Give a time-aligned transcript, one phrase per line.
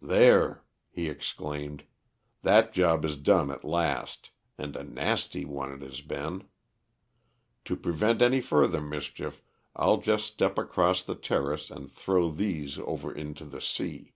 [0.00, 0.62] "There,"
[0.92, 1.82] he exclaimed,
[2.42, 6.46] "that job is done at last, and a nasty one it has been.
[7.64, 9.42] To prevent any further mischief
[9.74, 14.14] I'll just step across the terrace and throw these over into the sea.